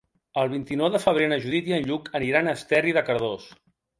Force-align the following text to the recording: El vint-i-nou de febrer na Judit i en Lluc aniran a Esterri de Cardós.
El 0.43 0.47
vint-i-nou 0.53 0.87
de 0.93 1.01
febrer 1.03 1.27
na 1.33 1.37
Judit 1.43 1.69
i 1.71 1.75
en 1.77 1.85
Lluc 1.91 2.09
aniran 2.21 2.49
a 2.53 2.57
Esterri 2.61 2.97
de 2.99 3.07
Cardós. 3.11 3.49